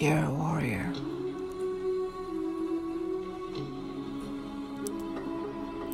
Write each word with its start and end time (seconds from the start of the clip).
You're 0.00 0.24
a 0.24 0.30
warrior. 0.30 0.92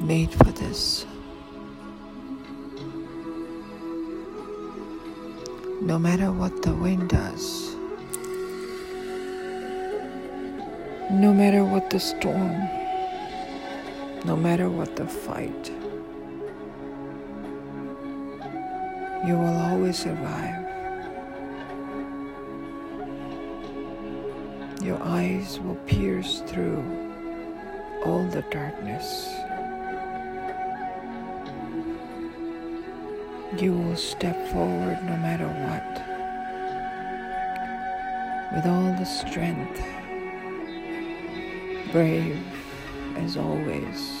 Made 0.00 0.32
for 0.32 0.50
this. 0.50 1.06
No 5.80 5.96
matter 5.96 6.32
what 6.32 6.62
the 6.62 6.74
wind 6.74 7.08
does, 7.08 7.76
no 11.12 11.32
matter 11.32 11.64
what 11.64 11.88
the 11.90 12.00
storm, 12.00 12.68
no 14.24 14.34
matter 14.34 14.68
what 14.68 14.96
the 14.96 15.06
fight, 15.06 15.70
you 19.24 19.34
will 19.34 19.56
always 19.56 19.98
survive. 19.98 20.73
Your 24.84 25.02
eyes 25.02 25.58
will 25.60 25.76
pierce 25.86 26.42
through 26.46 26.84
all 28.04 28.22
the 28.24 28.42
darkness. 28.50 29.30
You 33.58 33.72
will 33.72 33.96
step 33.96 34.36
forward 34.48 34.98
no 35.04 35.16
matter 35.16 35.46
what, 35.48 36.02
with 38.54 38.66
all 38.66 38.92
the 38.98 39.06
strength, 39.06 39.80
brave 41.90 42.44
as 43.16 43.38
always. 43.38 44.20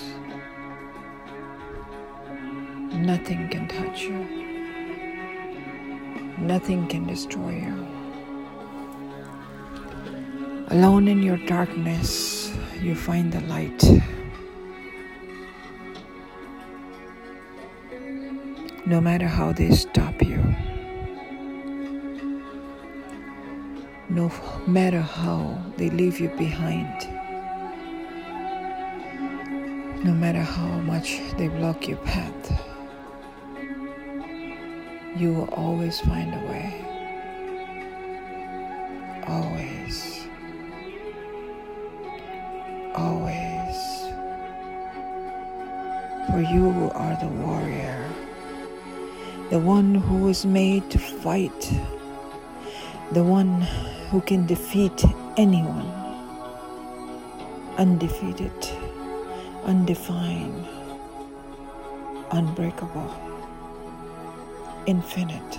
Nothing 2.94 3.50
can 3.50 3.68
touch 3.68 4.04
you, 4.04 4.24
nothing 6.38 6.86
can 6.86 7.06
destroy 7.06 7.50
you. 7.50 7.93
Alone 10.68 11.08
in 11.08 11.22
your 11.22 11.36
darkness, 11.46 12.50
you 12.80 12.94
find 12.94 13.30
the 13.30 13.40
light. 13.42 13.82
No 18.86 19.00
matter 19.00 19.26
how 19.26 19.52
they 19.52 19.70
stop 19.70 20.22
you, 20.22 20.42
no 24.08 24.32
matter 24.66 25.00
how 25.00 25.58
they 25.76 25.90
leave 25.90 26.18
you 26.18 26.30
behind, 26.30 27.08
no 30.02 30.12
matter 30.12 30.42
how 30.42 30.78
much 30.80 31.20
they 31.36 31.48
block 31.48 31.88
your 31.88 31.98
path, 31.98 32.62
you 35.16 35.32
will 35.34 35.48
always 35.54 36.00
find 36.00 36.34
a 36.34 36.38
way. 36.50 36.84
Always. 39.26 40.13
Always. 42.94 43.76
For 46.30 46.40
you 46.40 46.90
are 46.94 47.16
the 47.20 47.28
warrior, 47.28 48.08
the 49.50 49.58
one 49.58 49.94
who 49.94 50.18
was 50.18 50.46
made 50.46 50.90
to 50.90 50.98
fight, 50.98 51.72
the 53.12 53.22
one 53.22 53.62
who 54.10 54.20
can 54.20 54.46
defeat 54.46 55.04
anyone, 55.36 55.90
undefeated, 57.78 58.52
undefined, 59.64 60.66
unbreakable, 62.30 63.12
infinite 64.86 65.58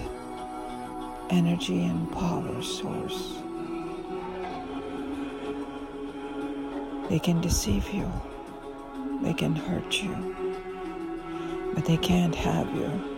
energy 1.29 1.83
and 1.85 2.11
power 2.11 2.61
source. 2.61 3.33
They 7.09 7.19
can 7.19 7.39
deceive 7.41 7.89
you, 7.91 8.11
they 9.21 9.33
can 9.33 9.55
hurt 9.55 10.01
you, 10.01 10.35
but 11.73 11.85
they 11.85 11.97
can't 11.97 12.35
have 12.35 12.73
you. 12.75 13.15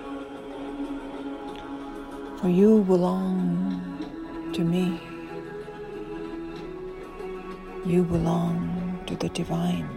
For 2.41 2.49
you 2.49 2.83
belong 2.83 4.51
to 4.53 4.63
me. 4.63 5.01
You 7.85 8.03
belong 8.03 8.99
to 9.07 9.15
the 9.15 9.29
divine. 9.29 9.89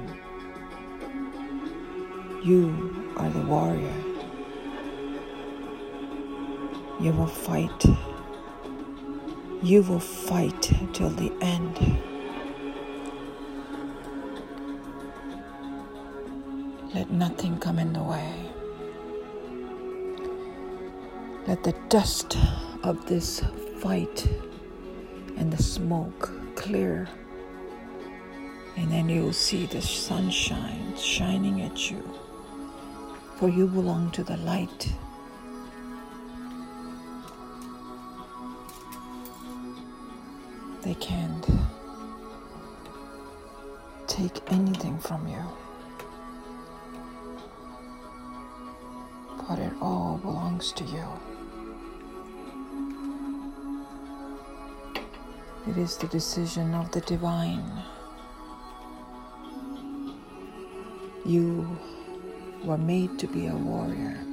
You 2.42 3.12
are 3.16 3.28
the 3.28 3.42
warrior. 3.42 3.92
You 7.00 7.12
will 7.12 7.26
fight. 7.26 7.84
You 9.62 9.82
will 9.82 10.00
fight 10.00 10.72
till 10.92 11.10
the 11.10 11.32
end. 11.42 12.09
Let 16.94 17.08
nothing 17.12 17.56
come 17.58 17.78
in 17.78 17.92
the 17.92 18.02
way. 18.02 18.50
Let 21.46 21.62
the 21.62 21.74
dust 21.88 22.36
of 22.82 23.06
this 23.06 23.44
fight 23.78 24.28
and 25.36 25.52
the 25.52 25.62
smoke 25.62 26.30
clear. 26.56 27.08
And 28.76 28.90
then 28.90 29.08
you'll 29.08 29.32
see 29.32 29.66
the 29.66 29.80
sunshine 29.80 30.96
shining 30.96 31.60
at 31.62 31.90
you. 31.90 32.02
For 33.36 33.48
you 33.48 33.68
belong 33.68 34.10
to 34.12 34.24
the 34.24 34.36
light. 34.38 34.92
They 40.82 40.94
can't 40.94 41.46
take 44.08 44.40
anything 44.50 44.98
from 44.98 45.28
you. 45.28 45.69
But 49.50 49.58
it 49.58 49.72
all 49.82 50.16
belongs 50.22 50.70
to 50.74 50.84
you. 50.84 51.04
It 55.68 55.76
is 55.76 55.96
the 55.96 56.06
decision 56.06 56.72
of 56.72 56.92
the 56.92 57.00
divine. 57.00 57.82
You 61.26 61.76
were 62.62 62.78
made 62.78 63.18
to 63.18 63.26
be 63.26 63.48
a 63.48 63.56
warrior. 63.56 64.24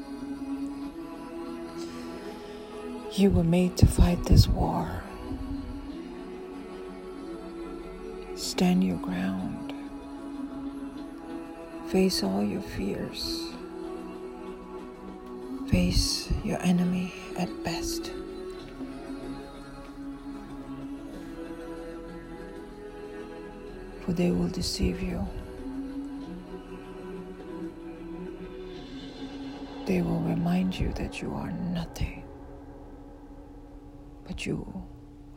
You 3.14 3.32
were 3.32 3.44
made 3.44 3.76
to 3.78 3.88
fight 3.88 4.24
this 4.26 4.48
war. 4.48 5.02
Stand 8.36 8.84
your 8.84 8.98
ground. 8.98 9.74
Face 11.88 12.22
all 12.22 12.44
your 12.44 12.62
fears. 12.62 13.57
Face 15.68 16.32
your 16.46 16.62
enemy 16.62 17.14
at 17.38 17.50
best. 17.64 18.12
For 24.02 24.14
they 24.14 24.32
will 24.32 24.48
deceive 24.48 25.02
you. 25.02 25.28
They 29.86 30.02
will 30.02 30.22
remind 30.22 30.78
you 30.78 30.94
that 30.94 31.22
you 31.22 31.34
are 31.34 31.52
nothing, 31.52 32.24
but 34.26 34.46
you 34.46 34.86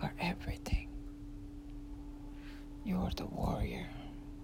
are 0.00 0.14
everything. 0.20 0.88
You 2.84 2.98
are 2.98 3.10
the 3.16 3.26
warrior. 3.26 3.86